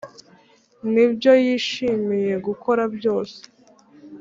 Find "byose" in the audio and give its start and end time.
2.95-3.39